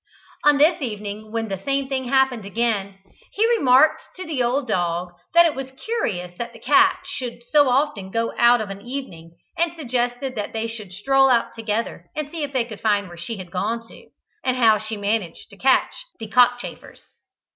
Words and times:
On 0.43 0.57
this 0.57 0.81
evening, 0.81 1.31
when 1.31 1.47
the 1.47 1.59
same 1.59 1.87
thing 1.87 2.05
happened 2.05 2.43
again, 2.43 2.97
he 3.33 3.47
remarked 3.49 4.01
to 4.15 4.25
the 4.25 4.41
old 4.41 4.67
dog 4.67 5.09
that 5.35 5.45
it 5.45 5.53
was 5.53 5.69
curious 5.85 6.35
that 6.39 6.53
the 6.53 6.59
cat 6.59 7.01
should 7.05 7.43
so 7.51 7.69
often 7.69 8.09
go 8.09 8.33
out 8.35 8.61
of 8.61 8.71
an 8.71 8.81
evening, 8.81 9.37
and 9.55 9.75
suggested 9.75 10.33
that 10.33 10.53
they 10.53 10.65
should 10.65 10.91
stroll 10.91 11.29
out 11.29 11.53
together 11.53 12.09
and 12.15 12.31
see 12.31 12.41
if 12.41 12.51
they 12.51 12.65
could 12.65 12.81
find 12.81 13.05
out 13.05 13.09
where 13.09 13.17
she 13.19 13.37
had 13.37 13.51
gone 13.51 13.87
to, 13.89 14.09
and 14.43 14.57
how 14.57 14.79
she 14.79 14.97
managed 14.97 15.51
to 15.51 15.55
catch 15.55 15.93
the 16.17 16.25
cockchafers. 16.27 17.03